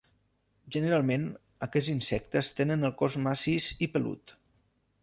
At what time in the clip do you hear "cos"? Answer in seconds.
3.03-3.21